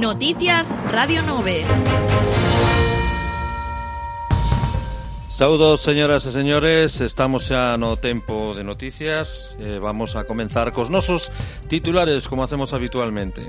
Noticias 0.00 0.74
Radio 0.90 1.20
9. 1.20 1.62
Saudos, 5.28 5.82
señoras 5.82 6.24
e 6.24 6.32
señores, 6.32 7.04
estamos 7.04 7.44
xa 7.44 7.76
no 7.76 8.00
tempo 8.00 8.56
de 8.56 8.64
noticias. 8.64 9.52
Eh, 9.60 9.76
vamos 9.76 10.16
a 10.16 10.24
comenzar 10.24 10.72
cos 10.72 10.88
nosos 10.88 11.28
titulares, 11.68 12.32
como 12.32 12.40
hacemos 12.40 12.72
habitualmente. 12.72 13.44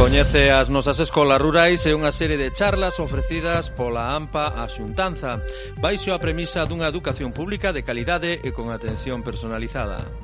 Coñece 0.00 0.56
as 0.56 0.72
nosas 0.72 1.04
escolas 1.04 1.36
rurais 1.36 1.84
e 1.84 1.92
unha 1.92 2.16
serie 2.16 2.40
de 2.40 2.48
charlas 2.48 2.96
ofrecidas 2.96 3.68
pola 3.68 4.16
AMPA 4.16 4.56
a 4.56 4.64
Xuntanza, 4.72 5.36
baixo 5.84 6.16
a 6.16 6.18
premisa 6.18 6.64
dunha 6.64 6.88
educación 6.88 7.28
pública 7.28 7.76
de 7.76 7.84
calidade 7.84 8.40
e 8.40 8.56
con 8.56 8.72
atención 8.72 9.20
personalizada. 9.20 10.23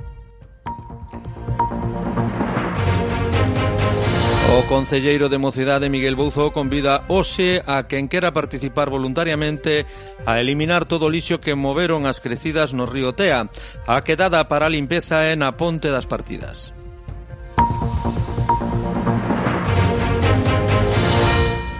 O 4.51 4.67
Concelleiro 4.67 5.29
de 5.29 5.39
Mocidade 5.39 5.89
Miguel 5.89 6.17
Bouzo 6.17 6.51
convida 6.51 7.07
hoxe 7.07 7.63
a 7.63 7.87
quen 7.87 8.11
quera 8.11 8.35
participar 8.35 8.91
voluntariamente 8.91 9.87
a 10.27 10.43
eliminar 10.43 10.91
todo 10.91 11.07
o 11.07 11.13
lixo 11.15 11.39
que 11.39 11.55
moveron 11.55 12.03
as 12.03 12.19
crecidas 12.19 12.75
no 12.75 12.83
río 12.83 13.15
Tea. 13.15 13.47
A 13.87 14.03
quedada 14.03 14.43
para 14.51 14.67
a 14.67 14.75
limpeza 14.75 15.23
é 15.23 15.39
na 15.39 15.55
Ponte 15.55 15.87
das 15.95 16.11
Partidas. 16.11 16.75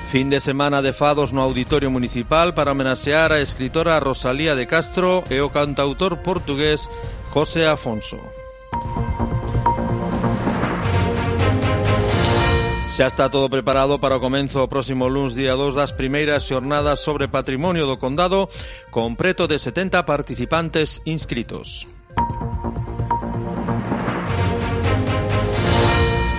Fin 0.07 0.31
de 0.31 0.39
semana 0.39 0.79
de 0.79 0.95
fados 0.95 1.35
no 1.35 1.43
Auditorio 1.43 1.91
Municipal 1.91 2.55
para 2.55 2.71
homenaxear 2.71 3.35
a 3.35 3.43
escritora 3.43 3.99
Rosalía 3.99 4.55
de 4.55 4.71
Castro 4.71 5.27
e 5.27 5.43
o 5.43 5.51
cantautor 5.51 6.23
portugués 6.23 6.87
José 7.35 7.67
Afonso. 7.67 8.23
Xa 13.01 13.07
está 13.07 13.31
todo 13.31 13.49
preparado 13.49 13.97
para 13.97 14.21
o 14.21 14.21
comenzo 14.21 14.61
o 14.61 14.69
próximo 14.69 15.09
luns 15.09 15.33
día 15.33 15.57
2 15.57 15.73
das 15.73 15.97
primeiras 15.97 16.45
xornadas 16.45 17.01
sobre 17.01 17.33
patrimonio 17.33 17.89
do 17.89 17.97
condado 17.97 18.53
con 18.93 19.17
preto 19.17 19.49
de 19.49 19.57
70 19.57 20.05
participantes 20.05 21.01
inscritos. 21.09 21.89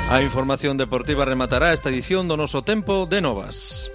A 0.06 0.22
información 0.22 0.78
deportiva 0.78 1.26
rematará 1.26 1.74
esta 1.74 1.90
edición 1.90 2.30
do 2.30 2.38
noso 2.38 2.62
tempo 2.62 3.10
de 3.10 3.26
novas. 3.26 3.90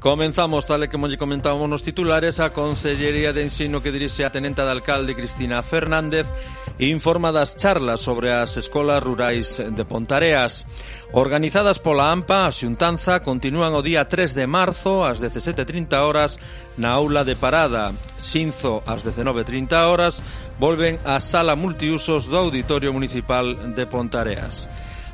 Comenzamos, 0.00 0.64
tal 0.64 0.80
e 0.80 0.88
como 0.88 1.12
lle 1.12 1.20
comentábamos 1.20 1.68
nos 1.68 1.84
titulares, 1.84 2.40
a 2.40 2.56
Consellería 2.56 3.36
de 3.36 3.44
Ensino 3.44 3.84
que 3.84 3.92
dirixe 3.92 4.24
a 4.24 4.32
Tenenta 4.32 4.64
de 4.64 4.72
Alcalde 4.72 5.12
Cristina 5.12 5.60
Fernández 5.60 6.32
informa 6.80 7.28
das 7.36 7.52
charlas 7.52 8.00
sobre 8.00 8.32
as 8.32 8.56
escolas 8.56 9.04
rurais 9.04 9.60
de 9.60 9.84
Pontareas. 9.84 10.64
Organizadas 11.12 11.76
pola 11.84 12.08
AMPA, 12.16 12.48
a 12.48 12.56
xuntanza 12.56 13.20
continúan 13.20 13.76
o 13.76 13.84
día 13.84 14.08
3 14.08 14.32
de 14.32 14.48
marzo 14.48 15.04
ás 15.04 15.20
17.30 15.20 15.92
horas 16.00 16.40
na 16.80 16.96
aula 16.96 17.20
de 17.20 17.36
parada. 17.36 17.92
Sinzo 18.16 18.80
ás 18.88 19.04
19.30 19.04 19.84
horas 19.84 20.24
volven 20.56 20.96
á 21.04 21.20
sala 21.20 21.52
multiusos 21.60 22.24
do 22.24 22.40
Auditorio 22.40 22.96
Municipal 22.96 23.76
de 23.76 23.84
Pontareas. 23.84 24.64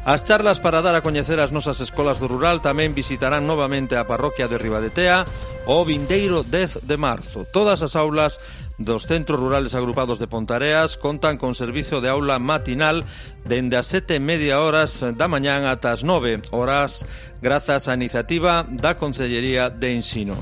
As 0.06 0.22
charlas 0.22 0.62
para 0.62 0.86
dar 0.86 0.94
a 0.94 1.02
coñecer 1.02 1.42
as 1.42 1.50
nosas 1.50 1.82
escolas 1.82 2.22
do 2.22 2.30
rural 2.30 2.62
tamén 2.62 2.94
visitarán 2.94 3.42
novamente 3.42 3.98
a 3.98 4.06
parroquia 4.06 4.46
de 4.46 4.54
Ribadetea 4.54 5.26
o 5.66 5.82
vindeiro 5.82 6.46
10 6.46 6.86
de 6.86 6.94
marzo. 6.94 7.42
Todas 7.50 7.82
as 7.82 7.98
aulas 7.98 8.38
dos 8.78 9.02
centros 9.10 9.42
rurales 9.42 9.74
agrupados 9.74 10.22
de 10.22 10.30
Pontareas 10.30 10.94
contan 10.94 11.42
con 11.42 11.58
servizo 11.58 11.98
de 11.98 12.06
aula 12.06 12.38
matinal 12.38 13.02
dende 13.42 13.74
as 13.74 13.90
sete 13.90 14.14
e 14.14 14.22
media 14.22 14.62
horas 14.62 15.02
da 15.02 15.26
mañán 15.26 15.66
ata 15.66 15.90
as 15.90 16.06
nove 16.06 16.38
horas 16.54 17.02
grazas 17.42 17.90
á 17.90 17.98
iniciativa 17.98 18.62
da 18.62 18.94
Consellería 18.94 19.74
de 19.74 19.90
Ensino. 19.90 20.38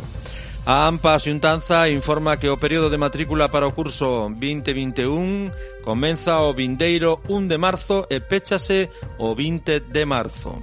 A 0.67 0.89
AMPA 0.89 1.19
Xuntanza 1.21 1.91
informa 1.93 2.39
que 2.41 2.49
o 2.49 2.57
período 2.57 2.89
de 2.89 2.97
matrícula 2.97 3.53
para 3.53 3.69
o 3.69 3.77
curso 3.77 4.33
2021 4.33 5.53
comeza 5.85 6.41
o 6.41 6.57
vindeiro 6.57 7.21
1 7.29 7.49
de 7.53 7.59
marzo 7.61 8.09
e 8.09 8.17
péchase 8.25 8.89
o 9.21 9.37
20 9.37 9.93
de 9.93 10.05
marzo. 10.09 10.57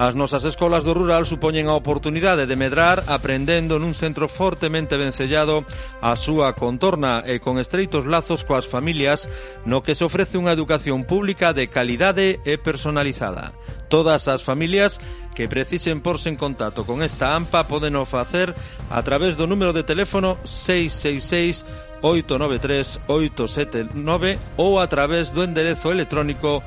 As 0.00 0.16
nosas 0.16 0.48
escolas 0.48 0.80
do 0.80 0.96
rural 0.96 1.28
supoñen 1.28 1.68
a 1.68 1.76
oportunidade 1.76 2.48
de 2.48 2.56
medrar 2.56 3.04
aprendendo 3.04 3.76
nun 3.76 3.92
centro 3.92 4.32
fortemente 4.32 4.96
vencellado 4.96 5.68
a 6.00 6.16
súa 6.16 6.56
contorna 6.56 7.20
e 7.28 7.36
con 7.36 7.60
estreitos 7.60 8.08
lazos 8.08 8.40
coas 8.40 8.64
familias 8.64 9.28
no 9.68 9.84
que 9.84 9.92
se 9.92 10.08
ofrece 10.08 10.40
unha 10.40 10.56
educación 10.56 11.04
pública 11.04 11.52
de 11.52 11.68
calidade 11.68 12.40
e 12.48 12.56
personalizada. 12.56 13.52
Todas 13.92 14.24
as 14.24 14.40
familias 14.40 15.04
que 15.36 15.52
precisen 15.52 16.00
porse 16.00 16.32
en 16.32 16.40
contacto 16.40 16.88
con 16.88 17.04
esta 17.04 17.36
AMPA 17.36 17.68
poden 17.68 18.00
o 18.00 18.08
facer 18.08 18.56
a 18.88 19.04
través 19.04 19.36
do 19.36 19.44
número 19.44 19.76
de 19.76 19.84
teléfono 19.84 20.40
666 20.48 21.68
893 22.00 23.04
879 23.04 24.40
ou 24.56 24.80
a 24.80 24.88
través 24.88 25.28
do 25.36 25.44
enderezo 25.44 25.92
electrónico 25.92 26.64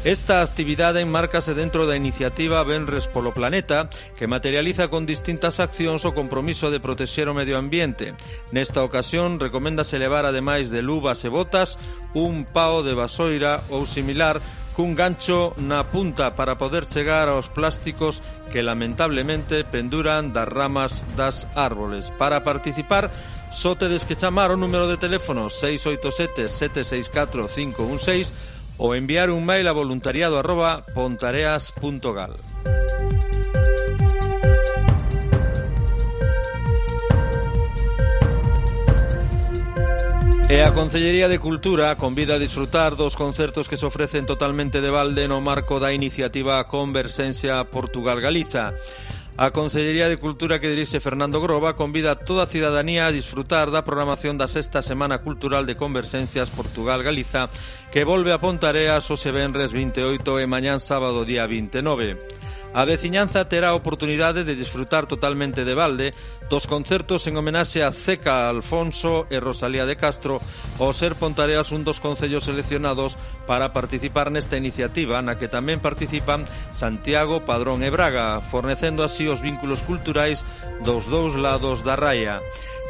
Esta 0.06 0.42
actividade 0.42 1.02
enmárcase 1.02 1.52
dentro 1.52 1.84
da 1.84 2.00
iniciativa 2.00 2.64
Benres 2.64 3.12
polo 3.12 3.36
Planeta, 3.36 3.92
que 4.16 4.32
materializa 4.32 4.88
con 4.88 5.04
distintas 5.04 5.60
accións 5.60 6.08
o 6.08 6.16
compromiso 6.16 6.72
de 6.72 6.80
protexer 6.80 7.28
o 7.28 7.36
medio 7.36 7.60
ambiente. 7.60 8.16
Nesta 8.56 8.80
ocasión, 8.80 9.44
recoméndase 9.44 10.00
levar, 10.00 10.24
ademais 10.24 10.72
de 10.72 10.80
luvas 10.80 11.28
e 11.28 11.30
botas, 11.30 11.76
un 12.16 12.48
pao 12.48 12.80
de 12.80 12.96
vasoira 12.96 13.60
ou 13.68 13.84
similar 13.84 14.40
cun 14.72 14.96
gancho 14.96 15.52
na 15.60 15.84
punta 15.92 16.32
para 16.32 16.56
poder 16.56 16.88
chegar 16.88 17.28
aos 17.28 17.52
plásticos 17.52 18.24
que 18.56 18.64
lamentablemente 18.64 19.68
penduran 19.68 20.32
das 20.32 20.48
ramas 20.48 21.04
das 21.20 21.44
árboles. 21.60 22.16
Para 22.16 22.48
participar, 22.48 23.12
só 23.52 23.76
tedes 23.76 24.08
que 24.08 24.16
chamar 24.16 24.56
o 24.56 24.56
número 24.56 24.88
de 24.88 24.96
teléfono 24.96 25.52
687 25.52 26.48
764 26.48 27.52
516 27.52 28.59
ou 28.80 28.96
enviar 28.96 29.30
un 29.30 29.46
mail 29.46 29.68
a 29.68 29.74
voluntariado@pontareas.gal. 29.76 32.40
E 40.50 40.66
a 40.66 40.74
Concellería 40.74 41.30
de 41.30 41.38
Cultura 41.38 41.94
convida 41.94 42.34
a 42.34 42.42
disfrutar 42.42 42.96
dos 42.96 43.14
concertos 43.14 43.70
que 43.70 43.78
se 43.78 43.86
ofrecen 43.86 44.26
totalmente 44.26 44.82
de 44.82 44.90
balde 44.90 45.30
no 45.30 45.46
marco 45.46 45.78
da 45.78 45.94
iniciativa 45.94 46.66
Conversencia 46.66 47.62
Portugal-Galiza. 47.70 48.74
A 49.40 49.52
Consellería 49.52 50.10
de 50.10 50.18
Cultura 50.18 50.60
que 50.60 50.68
dirixe 50.68 51.00
Fernando 51.00 51.40
Groba 51.40 51.80
convida 51.80 52.12
a 52.12 52.20
toda 52.20 52.44
a 52.44 52.52
cidadanía 52.52 53.08
a 53.08 53.16
disfrutar 53.16 53.72
da 53.72 53.88
programación 53.88 54.36
da 54.36 54.52
sexta 54.52 54.84
Semana 54.84 55.24
Cultural 55.24 55.64
de 55.64 55.80
Conversencias 55.80 56.52
Portugal-Galiza 56.52 57.48
que 57.88 58.04
volve 58.04 58.36
a 58.36 58.44
Pontareas 58.44 59.08
o 59.08 59.16
se 59.16 59.32
venres 59.32 59.72
28 59.72 60.44
e 60.44 60.46
mañán 60.46 60.84
sábado 60.84 61.24
día 61.24 61.48
29. 61.48 62.20
A 62.74 62.86
veciñanza 62.86 63.50
terá 63.50 63.74
a 63.74 63.80
oportunidade 63.80 64.46
de 64.46 64.54
disfrutar 64.54 65.10
totalmente 65.10 65.66
de 65.66 65.74
balde 65.74 66.14
dos 66.54 66.70
concertos 66.70 67.26
en 67.26 67.34
homenaxe 67.34 67.82
a 67.82 67.90
Zeca 67.90 68.46
Alfonso 68.46 69.26
e 69.34 69.42
Rosalía 69.42 69.90
de 69.90 69.98
Castro 69.98 70.38
ao 70.78 70.94
ser 70.94 71.18
Pontareas 71.18 71.74
un 71.74 71.82
dos 71.82 71.98
concellos 71.98 72.46
seleccionados 72.46 73.18
para 73.50 73.74
participar 73.74 74.30
nesta 74.30 74.54
iniciativa 74.54 75.18
na 75.26 75.42
que 75.42 75.50
tamén 75.50 75.82
participan 75.82 76.46
Santiago, 76.70 77.42
Padrón 77.42 77.82
e 77.82 77.90
Braga, 77.90 78.38
fornecendo 78.46 79.02
así 79.02 79.26
os 79.26 79.42
vínculos 79.42 79.82
culturais 79.82 80.46
dos 80.86 81.10
dous 81.10 81.34
lados 81.34 81.82
da 81.82 81.98
raia. 81.98 82.38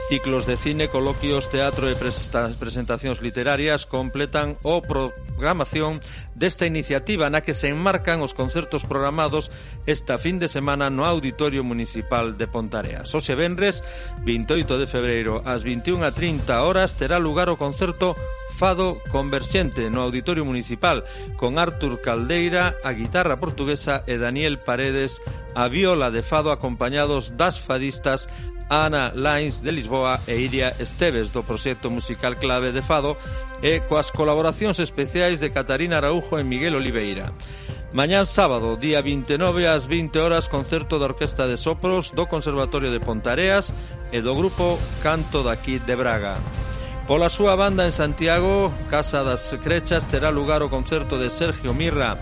Ciclos 0.07 0.47
de 0.47 0.57
cine, 0.57 0.87
coloquios, 0.89 1.51
teatro 1.53 1.85
e 1.85 1.93
presentacións 1.93 3.21
literarias 3.21 3.85
completan 3.85 4.57
o 4.65 4.81
programación 4.81 6.01
desta 6.33 6.65
iniciativa 6.65 7.29
na 7.29 7.45
que 7.45 7.53
se 7.53 7.69
enmarcan 7.69 8.23
os 8.25 8.33
concertos 8.33 8.87
programados 8.89 9.53
esta 9.85 10.17
fin 10.17 10.39
de 10.39 10.47
semana 10.47 10.89
no 10.89 11.05
Auditorio 11.05 11.63
Municipal 11.63 12.37
de 12.37 12.47
Pontareas. 12.47 13.13
Oxe 13.15 13.35
Benres, 13.35 13.83
28 14.23 14.77
de 14.77 14.87
febreiro, 14.87 15.41
ás 15.45 15.65
21.30 15.65 16.61
horas, 16.61 16.95
terá 16.95 17.19
lugar 17.19 17.49
o 17.49 17.57
concerto 17.57 18.15
Fado 18.59 18.99
Converxente 19.07 19.89
no 19.89 20.03
Auditorio 20.03 20.43
Municipal 20.43 21.07
con 21.39 21.55
Artur 21.55 22.01
Caldeira 22.03 22.75
a 22.83 22.91
guitarra 22.91 23.39
portuguesa 23.39 24.03
e 24.03 24.19
Daniel 24.19 24.59
Paredes 24.59 25.23
a 25.55 25.71
viola 25.71 26.11
de 26.11 26.27
Fado 26.27 26.51
acompañados 26.51 27.39
das 27.39 27.55
fadistas 27.55 28.27
Ana 28.69 29.15
Lines 29.15 29.63
de 29.63 29.71
Lisboa 29.71 30.19
e 30.27 30.35
Iria 30.43 30.75
Esteves 30.75 31.31
do 31.31 31.47
proxecto 31.47 31.89
musical 31.89 32.35
clave 32.35 32.75
de 32.75 32.83
Fado 32.83 33.15
e 33.63 33.79
coas 33.87 34.11
colaboracións 34.11 34.77
especiais 34.83 35.39
de 35.39 35.55
Catarina 35.55 36.03
Araujo 36.03 36.35
e 36.35 36.43
Miguel 36.43 36.75
Oliveira. 36.75 37.31
Mañán 37.91 38.27
sábado, 38.27 38.77
día 38.77 39.01
29 39.01 39.65
ás 39.65 39.89
20 39.89 40.21
horas, 40.21 40.45
concerto 40.45 41.01
da 41.01 41.09
Orquesta 41.09 41.49
de 41.49 41.57
Sopros 41.57 42.13
do 42.13 42.29
Conservatorio 42.29 42.93
de 42.93 43.01
Pontareas 43.01 43.73
e 44.13 44.21
do 44.21 44.37
grupo 44.37 44.77
Canto 45.01 45.41
daqui 45.41 45.81
de 45.81 45.97
Braga. 45.97 46.37
Pola 47.09 47.33
súa 47.33 47.57
banda 47.57 47.89
en 47.89 47.91
Santiago, 47.91 48.69
Casa 48.93 49.25
das 49.25 49.57
Crechas, 49.65 50.05
terá 50.05 50.29
lugar 50.29 50.61
o 50.61 50.69
concerto 50.69 51.17
de 51.17 51.33
Sergio 51.33 51.73
Mirra, 51.73 52.21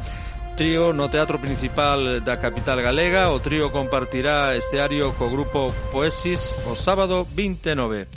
trío 0.56 0.96
no 0.96 1.12
Teatro 1.12 1.36
Principal 1.36 2.24
da 2.24 2.40
capital 2.40 2.80
galega. 2.80 3.30
O 3.36 3.44
trío 3.44 3.68
compartirá 3.68 4.56
este 4.56 4.80
ario 4.80 5.20
co 5.20 5.28
grupo 5.28 5.76
Poesis 5.92 6.56
o 6.64 6.80
sábado 6.80 7.28
29. 7.36 8.08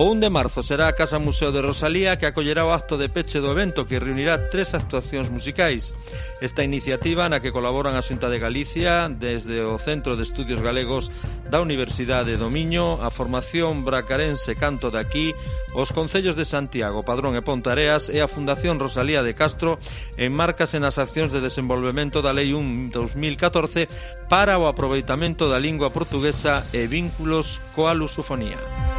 O 0.00 0.08
1 0.08 0.20
de 0.20 0.30
marzo 0.30 0.62
será 0.62 0.88
a 0.88 0.96
Casa 0.96 1.18
Museo 1.18 1.52
de 1.52 1.60
Rosalía 1.60 2.16
que 2.16 2.24
acollerá 2.24 2.64
o 2.64 2.72
acto 2.72 2.96
de 2.96 3.12
peche 3.12 3.36
do 3.36 3.52
evento 3.52 3.84
que 3.84 4.00
reunirá 4.00 4.48
tres 4.48 4.72
actuacións 4.72 5.28
musicais. 5.28 5.92
Esta 6.40 6.64
iniciativa 6.64 7.28
na 7.28 7.44
que 7.44 7.52
colaboran 7.52 7.92
a 7.92 8.00
Xunta 8.00 8.32
de 8.32 8.40
Galicia 8.40 9.12
desde 9.12 9.60
o 9.60 9.76
Centro 9.76 10.16
de 10.16 10.24
Estudios 10.24 10.64
Galegos 10.64 11.12
da 11.52 11.60
Universidade 11.60 12.40
do 12.40 12.48
Miño, 12.48 12.96
a 13.04 13.12
formación 13.12 13.84
bracarense 13.84 14.56
Canto 14.56 14.88
de 14.88 15.04
Aquí, 15.04 15.36
os 15.76 15.92
Concellos 15.92 16.32
de 16.32 16.48
Santiago, 16.48 17.04
Padrón 17.04 17.36
e 17.36 17.44
Pontareas 17.44 18.08
e 18.08 18.24
a 18.24 18.30
Fundación 18.32 18.80
Rosalía 18.80 19.20
de 19.20 19.36
Castro 19.36 19.76
enmarcase 20.16 20.80
nas 20.80 20.96
accións 20.96 21.28
de 21.28 21.44
desenvolvemento 21.44 22.24
da 22.24 22.32
Lei 22.32 22.56
1 22.56 22.88
2014 22.88 23.84
para 24.32 24.56
o 24.56 24.64
aproveitamento 24.64 25.44
da 25.52 25.60
lingua 25.60 25.92
portuguesa 25.92 26.64
e 26.72 26.88
vínculos 26.88 27.60
coa 27.76 27.92
lusofonía. 27.92 28.89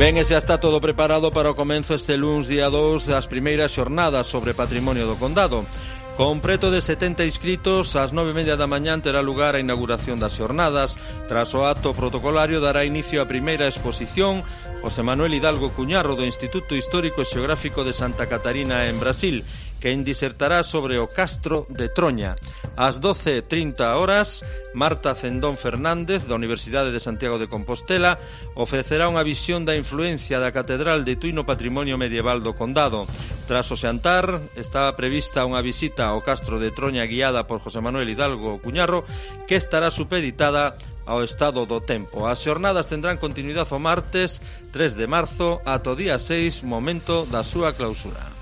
Ben, 0.00 0.16
e 0.16 0.24
xa 0.24 0.40
está 0.40 0.56
todo 0.56 0.80
preparado 0.80 1.28
para 1.28 1.52
o 1.52 1.58
comenzo 1.60 1.92
este 1.92 2.16
luns 2.16 2.48
día 2.48 2.72
2 2.72 3.04
das 3.04 3.28
primeiras 3.28 3.76
xornadas 3.76 4.32
sobre 4.32 4.56
patrimonio 4.56 5.04
do 5.04 5.20
condado. 5.20 5.68
Con 6.16 6.40
preto 6.40 6.72
de 6.72 6.80
70 6.80 7.28
inscritos, 7.28 7.92
ás 8.00 8.08
9:30 8.16 8.56
da 8.56 8.64
mañán 8.64 9.04
terá 9.04 9.20
lugar 9.20 9.52
a 9.52 9.60
inauguración 9.60 10.16
das 10.16 10.40
xornadas. 10.40 10.96
Tras 11.28 11.52
o 11.52 11.68
acto 11.68 11.92
protocolario 11.92 12.64
dará 12.64 12.88
inicio 12.88 13.20
a 13.20 13.28
primeira 13.28 13.68
exposición 13.68 14.40
José 14.80 15.04
Manuel 15.04 15.36
Hidalgo 15.36 15.76
Cuñarro 15.76 16.16
do 16.16 16.24
Instituto 16.24 16.72
Histórico 16.72 17.20
e 17.20 17.28
Xeográfico 17.28 17.84
de 17.84 17.92
Santa 17.92 18.24
Catarina 18.24 18.88
en 18.88 18.96
Brasil 18.96 19.44
quen 19.80 20.04
disertará 20.04 20.62
sobre 20.62 21.00
o 21.00 21.08
Castro 21.08 21.66
de 21.72 21.88
Troña. 21.88 22.36
Ás 22.76 23.00
12.30 23.00 23.96
horas, 23.96 24.44
Marta 24.76 25.16
Cendón 25.16 25.56
Fernández, 25.56 26.28
da 26.28 26.36
Universidade 26.36 26.92
de 26.92 27.00
Santiago 27.00 27.40
de 27.40 27.48
Compostela, 27.48 28.20
ofrecerá 28.54 29.08
unha 29.08 29.24
visión 29.24 29.64
da 29.64 29.74
influencia 29.74 30.38
da 30.38 30.52
Catedral 30.52 31.02
de 31.02 31.16
Tui 31.16 31.32
no 31.32 31.48
patrimonio 31.48 31.96
medieval 31.96 32.44
do 32.44 32.52
Condado. 32.54 33.08
Tras 33.48 33.72
o 33.72 33.76
xantar, 33.76 34.38
estaba 34.54 34.94
prevista 34.94 35.48
unha 35.48 35.64
visita 35.64 36.12
ao 36.12 36.22
Castro 36.22 36.60
de 36.60 36.70
Troña 36.70 37.08
guiada 37.08 37.48
por 37.48 37.58
José 37.58 37.80
Manuel 37.80 38.12
Hidalgo 38.12 38.60
Cuñarro, 38.62 39.02
que 39.48 39.58
estará 39.58 39.90
supeditada 39.90 40.76
ao 41.08 41.26
estado 41.26 41.66
do 41.66 41.82
tempo. 41.82 42.30
As 42.30 42.38
xornadas 42.38 42.86
tendrán 42.86 43.18
continuidade 43.18 43.74
o 43.74 43.82
martes 43.82 44.38
3 44.70 44.94
de 44.94 45.10
marzo 45.10 45.58
ata 45.66 45.90
o 45.90 45.98
día 45.98 46.20
6, 46.20 46.62
momento 46.62 47.26
da 47.26 47.42
súa 47.42 47.74
clausura. 47.74 48.39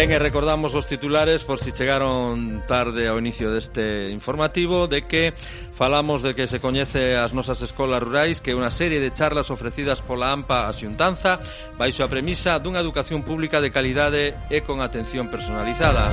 Ben, 0.00 0.12
e 0.12 0.18
recordamos 0.18 0.72
os 0.72 0.88
titulares 0.88 1.44
por 1.44 1.60
si 1.60 1.76
chegaron 1.76 2.64
tarde 2.64 3.04
ao 3.04 3.20
inicio 3.20 3.52
deste 3.52 4.08
informativo 4.08 4.88
de 4.88 5.04
que 5.04 5.36
falamos 5.76 6.24
de 6.24 6.32
que 6.32 6.48
se 6.48 6.56
coñece 6.56 7.20
as 7.20 7.36
nosas 7.36 7.60
escolas 7.60 8.00
rurais 8.00 8.40
que 8.40 8.56
unha 8.56 8.72
serie 8.72 8.96
de 8.96 9.12
charlas 9.12 9.52
ofrecidas 9.52 10.00
pola 10.00 10.32
AMPA 10.32 10.64
a 10.64 10.72
Xuntanza 10.72 11.36
baixo 11.76 12.00
a 12.00 12.08
premisa 12.08 12.56
dunha 12.56 12.80
educación 12.80 13.20
pública 13.20 13.60
de 13.60 13.68
calidade 13.68 14.40
e 14.48 14.64
con 14.64 14.80
atención 14.80 15.28
personalizada. 15.28 16.08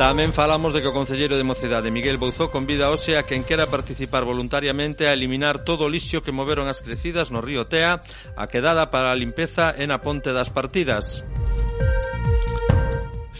Tamén 0.00 0.32
falamos 0.32 0.72
de 0.72 0.80
que 0.80 0.88
o 0.88 0.96
Concelleiro 0.96 1.36
de 1.36 1.44
Mocedade 1.44 1.92
Miguel 1.92 2.16
Bouzó 2.16 2.48
convida 2.48 2.88
hoxe 2.88 3.20
a 3.20 3.28
quen 3.28 3.44
quera 3.44 3.68
participar 3.68 4.24
voluntariamente 4.24 5.04
a 5.04 5.12
eliminar 5.12 5.68
todo 5.68 5.84
o 5.84 5.92
lixo 5.92 6.24
que 6.24 6.32
moveron 6.32 6.72
as 6.72 6.80
crecidas 6.80 7.28
no 7.28 7.44
río 7.44 7.68
Tea 7.68 8.00
a 8.40 8.44
quedada 8.48 8.88
para 8.88 9.12
a 9.12 9.18
limpeza 9.20 9.68
en 9.68 9.92
a 9.92 10.00
Ponte 10.00 10.32
das 10.32 10.48
Partidas. 10.48 11.28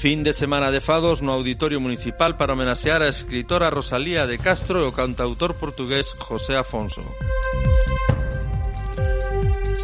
Fin 0.04 0.22
de 0.22 0.34
semana 0.34 0.70
de 0.70 0.84
fados 0.84 1.22
no 1.22 1.32
Auditorio 1.32 1.80
Municipal 1.80 2.36
para 2.36 2.52
homenaxear 2.52 3.00
a 3.00 3.08
escritora 3.08 3.72
Rosalía 3.72 4.28
de 4.28 4.36
Castro 4.36 4.84
e 4.84 4.84
o 4.84 4.92
cantautor 4.92 5.56
portugués 5.56 6.12
José 6.20 6.60
Afonso. 6.60 7.00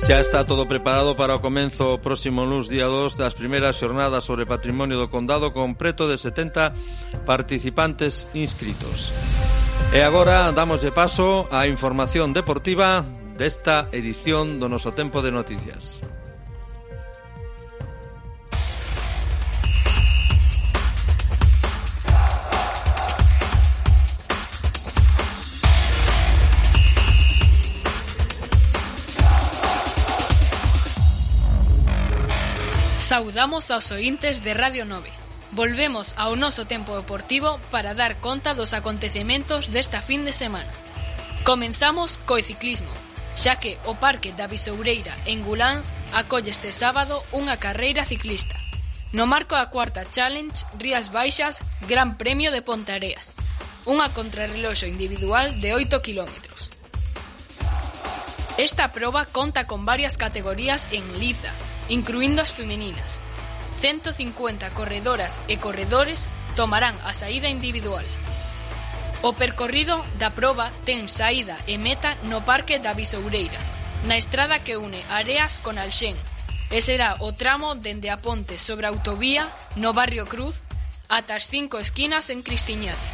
Xa 0.04 0.20
está 0.20 0.44
todo 0.44 0.68
preparado 0.68 1.16
para 1.16 1.32
o 1.32 1.40
comenzo 1.40 1.96
o 1.96 2.04
próximo 2.04 2.44
lunes 2.44 2.68
día 2.68 2.84
2 2.84 3.16
das 3.16 3.32
primeiras 3.32 3.80
xornadas 3.80 4.28
sobre 4.28 4.44
patrimonio 4.44 5.00
do 5.00 5.08
condado 5.08 5.56
con 5.56 5.72
preto 5.72 6.04
de 6.04 6.20
70 6.20 6.76
participantes 7.24 8.28
inscritos. 8.36 9.16
E 9.96 10.04
agora 10.04 10.52
damos 10.52 10.84
de 10.84 10.92
paso 10.92 11.48
á 11.48 11.64
información 11.64 12.36
deportiva 12.36 13.08
desta 13.40 13.88
edición 13.88 14.60
do 14.60 14.68
noso 14.68 14.92
tempo 14.92 15.24
de 15.24 15.32
noticias. 15.32 16.04
Saudamos 33.10 33.72
aos 33.72 33.90
ointes 33.90 34.44
de 34.44 34.54
Radio 34.54 34.86
9. 34.86 35.10
Volvemos 35.50 36.14
ao 36.14 36.38
noso 36.38 36.70
tempo 36.70 36.94
deportivo 36.94 37.58
para 37.74 37.90
dar 37.90 38.22
conta 38.22 38.54
dos 38.54 38.70
acontecementos 38.70 39.66
desta 39.74 39.98
fin 39.98 40.22
de 40.22 40.30
semana. 40.30 40.70
Comenzamos 41.42 42.22
co 42.22 42.38
ciclismo, 42.38 42.86
xa 43.34 43.58
que 43.58 43.82
o 43.82 43.98
Parque 43.98 44.30
da 44.30 44.46
Bisoureira 44.46 45.18
en 45.26 45.42
Guláns 45.42 45.90
acolle 46.14 46.54
este 46.54 46.70
sábado 46.70 47.18
unha 47.34 47.58
carreira 47.58 48.06
ciclista. 48.06 48.54
No 49.10 49.26
marco 49.26 49.58
da 49.58 49.74
cuarta 49.74 50.06
Challenge 50.06 50.54
Rías 50.78 51.10
Baixas 51.10 51.58
Gran 51.90 52.14
Premio 52.14 52.54
de 52.54 52.62
Pontareas, 52.62 53.34
unha 53.90 54.14
contrarreloxo 54.14 54.86
individual 54.86 55.58
de 55.58 55.74
8 55.74 55.98
kilómetros. 55.98 56.70
Esta 58.54 58.94
proba 58.94 59.26
conta 59.26 59.66
con 59.66 59.82
varias 59.82 60.14
categorías 60.14 60.86
en 60.94 61.02
liza, 61.18 61.50
incluindo 61.90 62.40
as 62.40 62.54
femininas. 62.54 63.18
150 63.82 64.70
corredoras 64.70 65.42
e 65.50 65.58
corredores 65.58 66.24
tomarán 66.54 66.96
a 67.04 67.12
saída 67.12 67.50
individual. 67.50 68.06
O 69.20 69.36
percorrido 69.36 70.00
da 70.16 70.32
proba 70.32 70.72
ten 70.88 71.04
saída 71.10 71.58
e 71.68 71.76
meta 71.76 72.16
no 72.24 72.40
Parque 72.40 72.80
da 72.80 72.96
Bisoureira, 72.96 73.60
na 74.08 74.16
estrada 74.16 74.64
que 74.64 74.80
une 74.80 75.04
Areas 75.12 75.60
con 75.60 75.76
Alxén, 75.76 76.16
e 76.72 76.80
será 76.80 77.20
o 77.20 77.36
tramo 77.36 77.76
dende 77.76 78.08
a 78.08 78.22
ponte 78.22 78.56
sobre 78.56 78.88
a 78.88 78.94
autovía 78.94 79.44
no 79.76 79.92
barrio 79.92 80.24
Cruz 80.24 80.56
ata 81.10 81.36
as 81.36 81.50
cinco 81.50 81.82
esquinas 81.82 82.30
en 82.30 82.40
Cristiñate. 82.46 83.08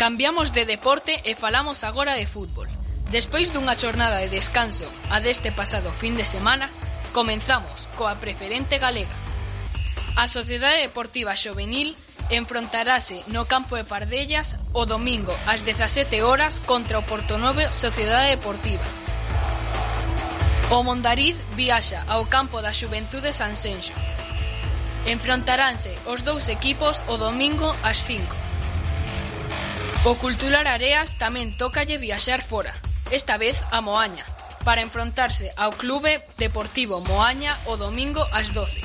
Cambiamos 0.00 0.50
de 0.50 0.66
deporte 0.66 1.20
e 1.22 1.38
falamos 1.38 1.84
agora 1.84 2.18
de 2.18 2.26
fútbol. 2.26 2.73
Despois 3.14 3.46
dunha 3.54 3.78
xornada 3.78 4.18
de 4.18 4.26
descanso 4.26 4.90
a 5.06 5.22
deste 5.22 5.54
pasado 5.54 5.94
fin 5.94 6.18
de 6.18 6.26
semana, 6.26 6.66
comenzamos 7.14 7.86
coa 7.94 8.18
preferente 8.18 8.82
galega. 8.82 9.14
A 10.18 10.26
Sociedade 10.26 10.82
Deportiva 10.82 11.38
Xovenil 11.38 11.94
enfrontarase 12.34 13.22
no 13.30 13.46
campo 13.46 13.78
de 13.78 13.86
Pardellas 13.86 14.58
o 14.74 14.82
domingo 14.82 15.30
ás 15.46 15.62
17 15.62 16.26
horas 16.26 16.58
contra 16.66 16.98
o 16.98 17.06
Porto 17.06 17.38
Novo 17.38 17.62
Sociedade 17.70 18.34
Deportiva. 18.34 18.82
O 20.74 20.82
Mondariz 20.82 21.38
viaxa 21.54 22.02
ao 22.10 22.26
campo 22.26 22.58
da 22.66 22.74
Xuventude 22.74 23.30
Sanxenxo. 23.30 23.94
Enfrontaránse 25.06 25.94
os 26.10 26.26
dous 26.26 26.50
equipos 26.50 26.98
o 27.06 27.14
domingo 27.14 27.70
ás 27.86 28.02
5. 28.02 28.26
O 30.02 30.18
Cultural 30.18 30.66
Areas 30.66 31.14
tamén 31.14 31.54
tócalle 31.54 31.94
viaxar 31.94 32.42
fora, 32.42 32.74
esta 33.10 33.36
vez 33.36 33.62
a 33.70 33.80
Moaña, 33.80 34.24
para 34.64 34.80
enfrontarse 34.80 35.52
ao 35.56 35.70
Clube 35.72 36.22
Deportivo 36.38 37.00
Moaña 37.04 37.58
o 37.68 37.76
domingo 37.76 38.24
ás 38.32 38.48
12. 38.48 38.80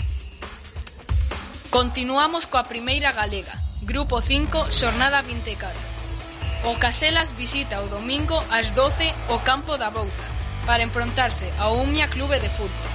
Continuamos 1.71 2.45
coa 2.45 2.67
primeira 2.67 3.15
galega, 3.15 3.55
Grupo 3.81 4.19
5, 4.19 4.75
xornada 4.75 5.23
24. 5.23 5.71
O 6.67 6.75
Caselas 6.75 7.31
visita 7.31 7.79
o 7.79 7.87
domingo 7.87 8.35
ás 8.51 8.75
12 8.75 9.31
o 9.31 9.39
campo 9.39 9.79
da 9.79 9.89
Bouza 9.89 10.27
para 10.67 10.83
enfrontarse 10.83 11.47
ao 11.57 11.79
Umia 11.79 12.11
Clube 12.11 12.43
de 12.43 12.51
Fútbol. 12.51 12.91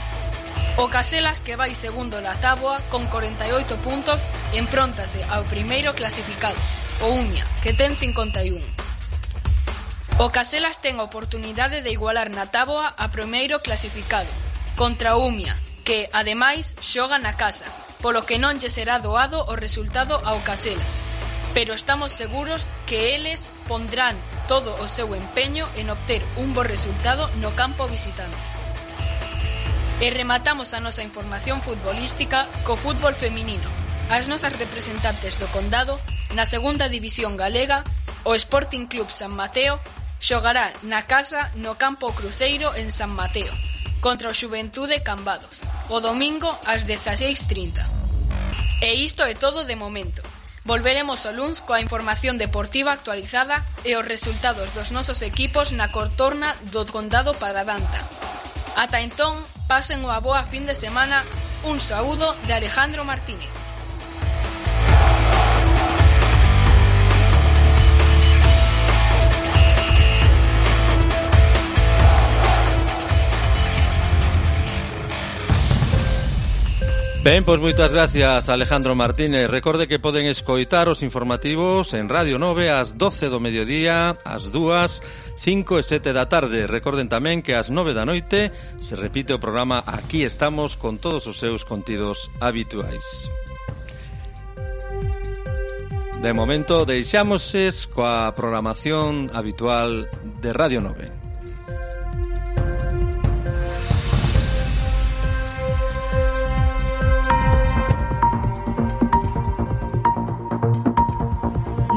O 0.77 0.93
Caselas 0.93 1.41
que 1.41 1.57
vai 1.57 1.73
segundo 1.73 2.21
na 2.21 2.37
táboa 2.37 2.85
con 2.93 3.09
48 3.09 3.81
puntos 3.81 4.21
enfróntase 4.53 5.25
ao 5.33 5.49
primeiro 5.49 5.97
clasificado, 5.97 6.61
o 7.01 7.17
Umia, 7.17 7.49
que 7.65 7.73
ten 7.73 7.97
51. 7.97 8.84
O 10.17 10.31
Caselas 10.31 10.79
ten 10.79 11.03
a 11.03 11.07
oportunidade 11.11 11.83
de 11.83 11.91
igualar 11.91 12.31
na 12.31 12.47
táboa 12.47 12.95
a 12.95 13.11
primeiro 13.11 13.59
clasificado, 13.59 14.31
contra 14.79 15.19
Umia, 15.19 15.59
que, 15.83 16.07
ademais, 16.15 16.79
xoga 16.79 17.19
na 17.19 17.35
casa, 17.35 17.67
polo 17.99 18.23
que 18.23 18.39
non 18.39 18.63
lle 18.63 18.71
será 18.71 19.03
doado 19.03 19.43
o 19.51 19.59
resultado 19.59 20.15
ao 20.23 20.39
Caselas. 20.47 21.03
Pero 21.51 21.75
estamos 21.75 22.15
seguros 22.15 22.71
que 22.87 23.11
eles 23.19 23.51
pondrán 23.67 24.15
todo 24.47 24.79
o 24.79 24.87
seu 24.87 25.19
empeño 25.19 25.67
en 25.75 25.91
obter 25.91 26.23
un 26.39 26.55
bo 26.55 26.63
resultado 26.63 27.27
no 27.43 27.51
campo 27.59 27.91
visitante. 27.91 28.39
E 29.99 30.15
rematamos 30.15 30.79
a 30.79 30.83
nosa 30.83 31.03
información 31.03 31.59
futbolística 31.59 32.47
co 32.63 32.79
fútbol 32.79 33.19
feminino. 33.19 33.67
As 34.15 34.31
nosas 34.31 34.55
representantes 34.55 35.43
do 35.43 35.51
condado, 35.51 35.99
na 36.39 36.47
segunda 36.47 36.87
división 36.87 37.35
galega, 37.35 37.83
o 38.23 38.39
Sporting 38.39 38.87
Club 38.87 39.11
San 39.11 39.35
Mateo 39.35 39.83
Xogará 40.25 40.73
na 40.89 41.05
casa 41.05 41.53
no 41.61 41.77
campo 41.77 42.17
Cruceiro 42.17 42.73
en 42.81 42.89
San 42.89 43.13
Mateo 43.13 43.53
contra 44.01 44.33
o 44.33 44.33
Xuventude 44.33 45.05
Cambados 45.05 45.61
o 45.93 46.01
domingo 46.01 46.49
ás 46.65 46.89
16:30. 46.89 47.85
E 48.81 49.05
isto 49.05 49.29
é 49.29 49.37
todo 49.37 49.69
de 49.69 49.77
momento. 49.77 50.25
Volveremos 50.65 51.29
o 51.29 51.33
luns 51.37 51.61
coa 51.61 51.85
información 51.85 52.41
deportiva 52.41 52.97
actualizada 52.97 53.61
e 53.85 54.01
os 54.01 54.09
resultados 54.09 54.73
dos 54.73 54.97
nosos 54.97 55.21
equipos 55.21 55.77
na 55.77 55.93
contorna 55.93 56.57
do 56.73 56.89
Condado 56.89 57.37
Paradanta. 57.37 58.01
Ata 58.81 59.05
entón, 59.05 59.37
pasen 59.69 60.01
unha 60.09 60.25
boa 60.25 60.41
fin 60.49 60.65
de 60.65 60.73
semana. 60.73 61.21
Un 61.69 61.85
saúdo 61.85 62.33
de 62.49 62.57
Alejandro 62.57 63.05
Martínez. 63.05 63.53
Ben, 77.25 77.41
pois 77.41 77.57
moitas 77.57 77.97
gracias 77.97 78.53
Alejandro 78.53 78.93
Martínez. 78.93 79.49
Recorde 79.49 79.89
que 79.89 79.97
poden 79.97 80.29
escoitar 80.29 80.93
os 80.93 81.01
informativos 81.01 81.97
en 81.97 82.13
Radio 82.13 82.37
9 82.37 82.69
ás 82.69 83.01
12 83.01 83.33
do 83.33 83.41
mediodía, 83.41 84.13
ás 84.29 84.53
2, 84.53 85.33
5 85.33 85.81
e 85.81 85.83
7 85.89 86.13
da 86.13 86.29
tarde. 86.29 86.69
Recorden 86.69 87.09
tamén 87.09 87.41
que 87.41 87.57
ás 87.57 87.73
9 87.73 87.97
da 87.97 88.05
noite 88.05 88.53
se 88.77 88.93
repite 88.93 89.33
o 89.33 89.41
programa 89.41 89.81
Aquí 89.89 90.21
estamos 90.21 90.77
con 90.77 91.01
todos 91.01 91.25
os 91.25 91.41
seus 91.41 91.65
contidos 91.65 92.29
habituais. 92.45 93.33
De 96.21 96.37
momento 96.37 96.85
deixámoses 96.85 97.89
coa 97.89 98.37
programación 98.37 99.33
habitual 99.33 100.13
de 100.45 100.53
Radio 100.53 100.85
9. 100.85 101.24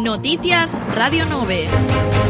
Noticias 0.08 0.80
Radio 0.96 1.26
9. 1.26 2.27